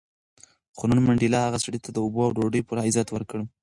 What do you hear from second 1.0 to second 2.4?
منډېلا هغه سړي ته د اوبو او